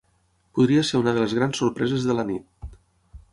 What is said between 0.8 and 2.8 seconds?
ser una de les grans sorpreses de la nit.